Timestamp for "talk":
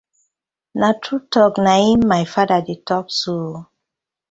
1.33-1.53, 2.87-3.07